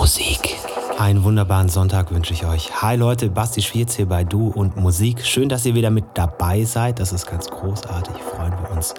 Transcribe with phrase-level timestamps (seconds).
[0.00, 0.56] Musik.
[0.98, 2.80] Einen wunderbaren Sonntag wünsche ich euch.
[2.80, 5.26] Hi Leute, Basti Schwierz hier bei Du und Musik.
[5.26, 7.00] Schön, dass ihr wieder mit dabei seid.
[7.00, 8.14] Das ist ganz großartig.
[8.34, 8.94] Freuen wir uns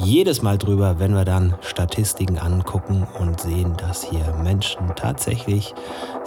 [0.00, 5.74] jedes Mal drüber, wenn wir dann Statistiken angucken und sehen, dass hier Menschen tatsächlich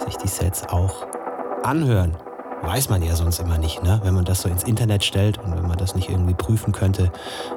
[0.04, 1.06] sich die Sets auch
[1.62, 2.14] anhören.
[2.60, 4.02] Weiß man ja sonst immer nicht, ne?
[4.04, 7.10] Wenn man das so ins Internet stellt und wenn man das nicht irgendwie prüfen könnte,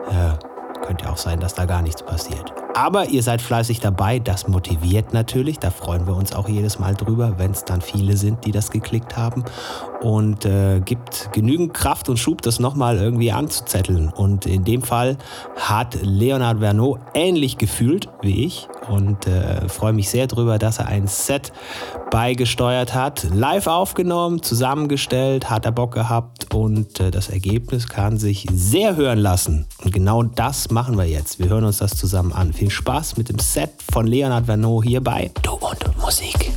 [0.10, 2.54] äh, könnte ja auch sein, dass da gar nichts passiert.
[2.76, 5.60] Aber ihr seid fleißig dabei, das motiviert natürlich.
[5.60, 8.70] Da freuen wir uns auch jedes Mal drüber, wenn es dann viele sind, die das
[8.70, 9.46] geklickt haben.
[10.02, 14.10] Und äh, gibt genügend Kraft und Schub, das nochmal irgendwie anzuzetteln.
[14.10, 15.18] Und in dem Fall
[15.56, 20.88] hat Leonard Vernot ähnlich gefühlt wie ich und äh, freue mich sehr drüber, dass er
[20.88, 21.52] ein Set
[22.12, 28.46] beigesteuert hat, live aufgenommen, zusammengestellt, hat er Bock gehabt und äh, das Ergebnis kann sich
[28.52, 29.66] sehr hören lassen.
[29.84, 31.40] Und genau das machen wir jetzt.
[31.40, 32.54] Wir hören uns das zusammen an.
[32.54, 36.52] Viel Spaß mit dem Set von Leonard Vernot hier bei Du und Musik.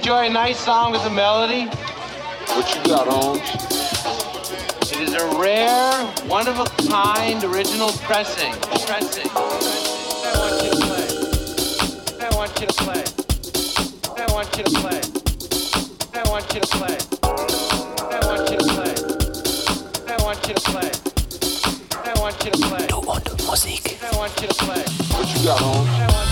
[0.00, 1.66] Enjoy a nice song with a melody?
[2.56, 3.40] What you got, Holmes?
[4.90, 5.92] It is a rare,
[6.26, 8.52] one of a kind original pressing.
[8.86, 9.28] Pressing.
[9.34, 9.44] I
[10.38, 11.06] want you to play.
[12.18, 13.04] I want you to play.
[14.16, 15.00] I want you to play.
[16.14, 16.96] I want you to play.
[18.10, 18.94] I want you to play.
[20.08, 20.90] I want you to play.
[22.04, 22.86] I want you to play.
[22.86, 23.98] Du und Musik.
[24.02, 24.84] I want you to play.
[25.12, 26.29] What you got, Holmes?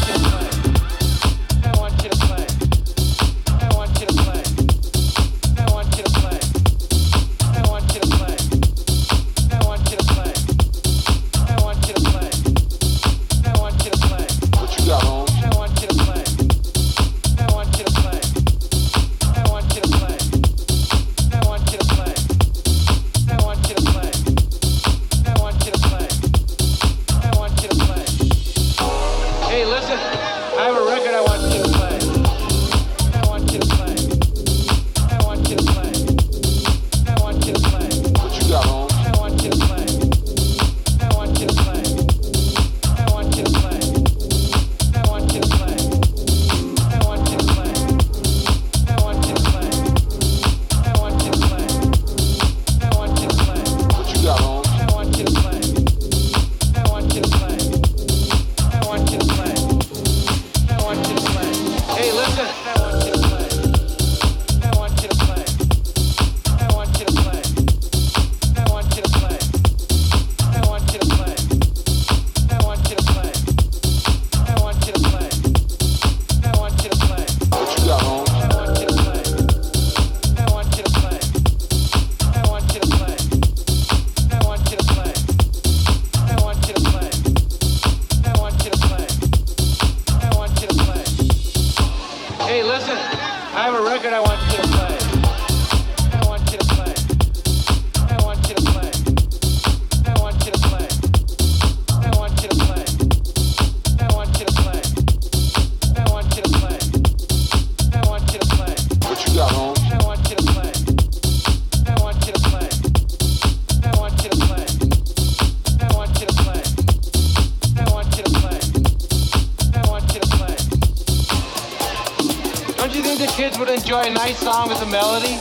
[124.99, 125.38] Melody?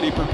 [0.00, 0.29] society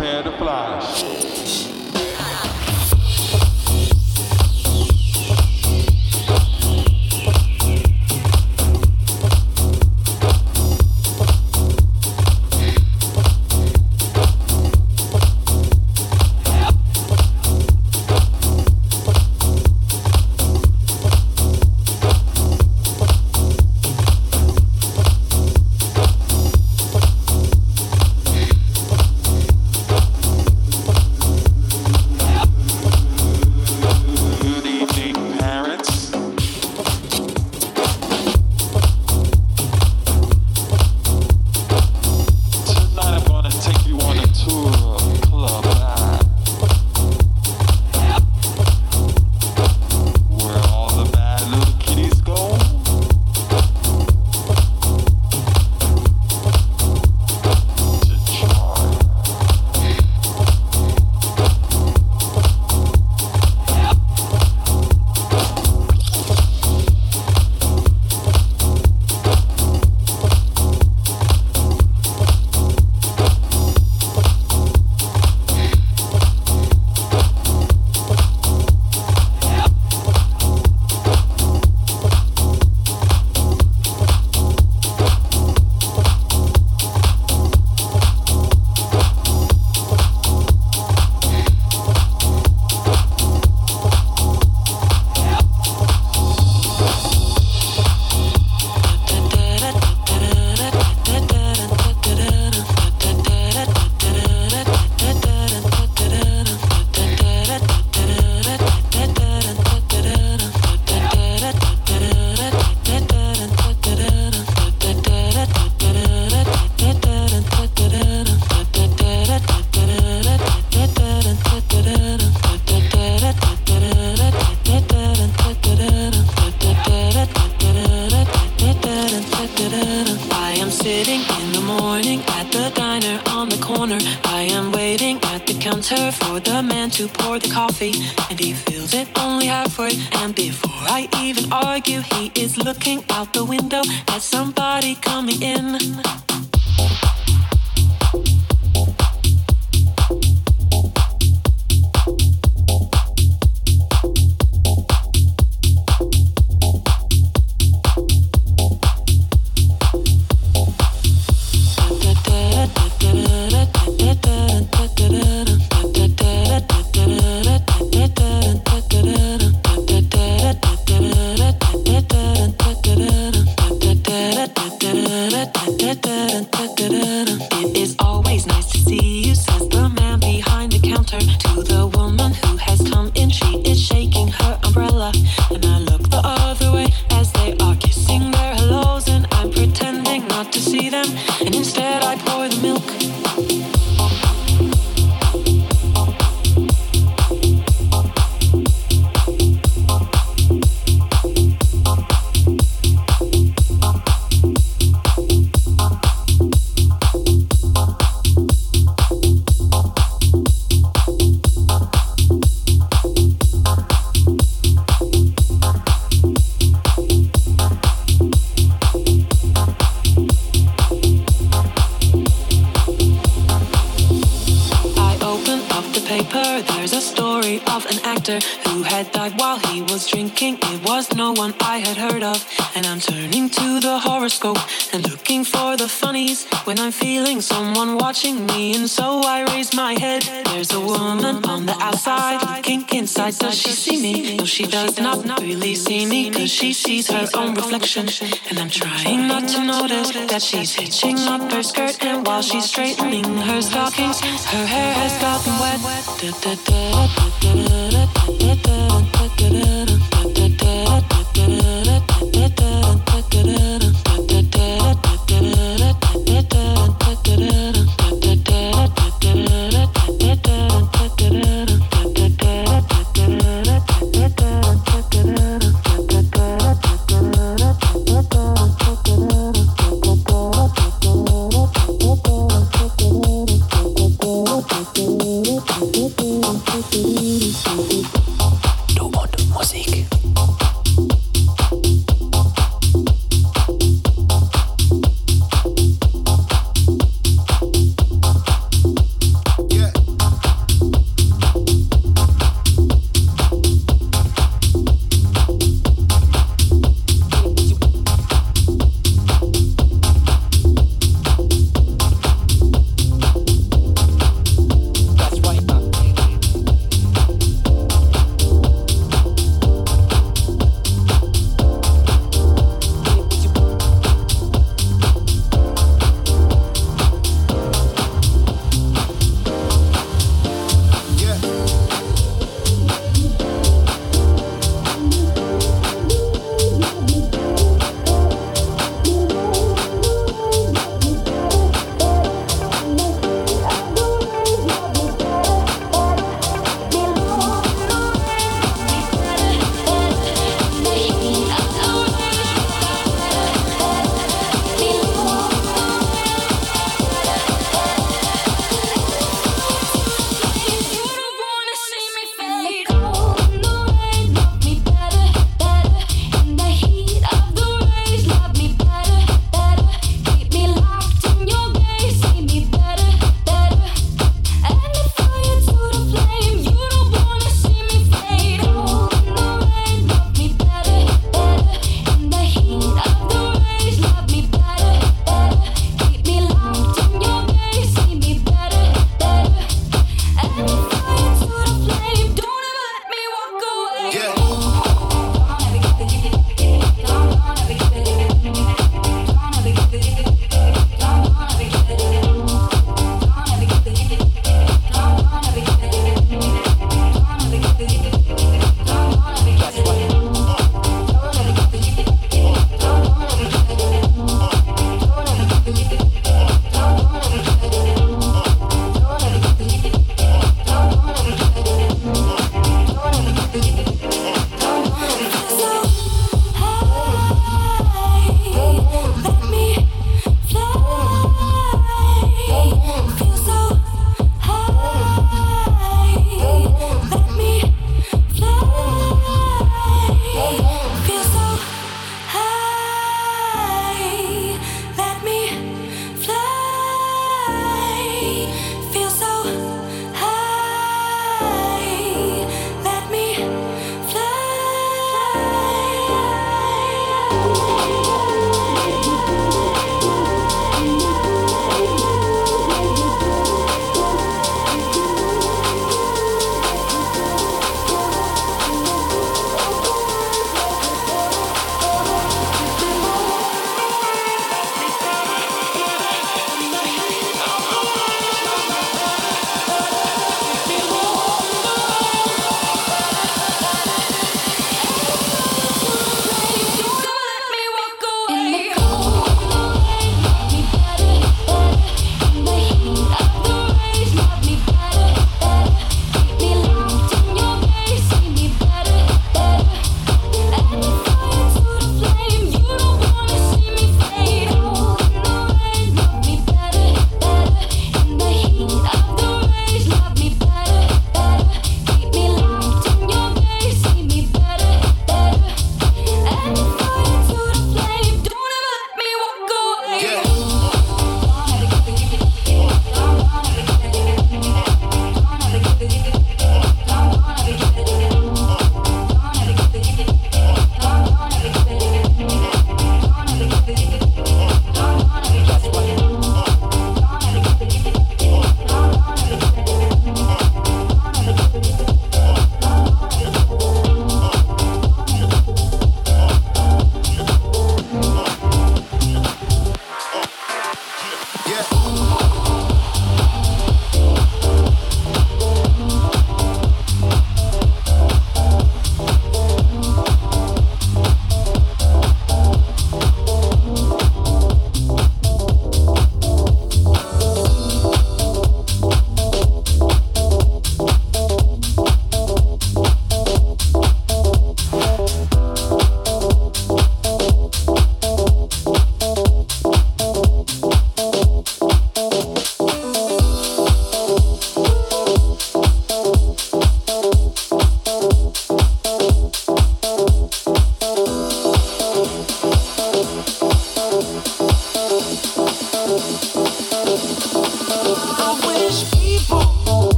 [250.47, 253.06] She's hitching up her skirt, and while she's straightening.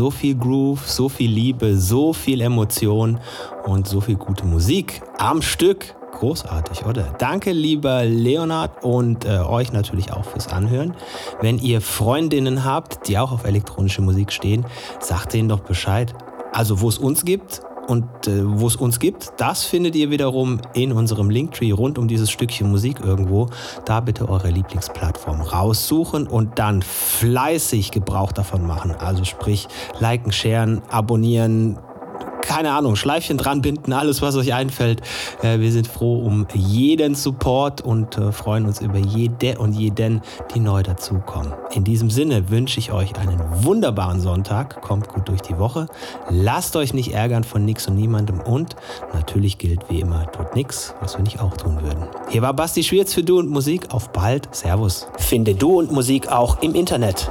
[0.00, 3.20] So viel Groove, so viel Liebe, so viel Emotion
[3.66, 5.94] und so viel gute Musik am Stück.
[6.12, 7.14] Großartig, oder?
[7.18, 10.94] Danke, lieber Leonard und äh, euch natürlich auch fürs Anhören.
[11.42, 14.64] Wenn ihr Freundinnen habt, die auch auf elektronische Musik stehen,
[15.00, 16.14] sagt denen doch Bescheid.
[16.50, 17.59] Also, wo es uns gibt,
[17.90, 22.06] und äh, wo es uns gibt, das findet ihr wiederum in unserem Linktree rund um
[22.06, 23.48] dieses Stückchen Musik irgendwo.
[23.84, 28.92] Da bitte eure Lieblingsplattform raussuchen und dann fleißig Gebrauch davon machen.
[28.92, 29.66] Also sprich,
[29.98, 31.80] liken, sharen, abonnieren,
[32.50, 35.02] keine Ahnung, Schleifchen dran binden, alles, was euch einfällt.
[35.40, 40.20] Äh, wir sind froh um jeden Support und äh, freuen uns über jede und jeden,
[40.52, 41.52] die neu dazukommen.
[41.74, 44.82] In diesem Sinne wünsche ich euch einen wunderbaren Sonntag.
[44.82, 45.86] Kommt gut durch die Woche.
[46.28, 48.74] Lasst euch nicht ärgern von nix und niemandem und
[49.14, 52.02] natürlich gilt wie immer, tut nix, was wir nicht auch tun würden.
[52.30, 53.94] Hier war Basti Schwierz für Du und Musik.
[53.94, 54.52] Auf bald.
[54.52, 55.06] Servus.
[55.18, 57.30] Finde Du und Musik auch im Internet.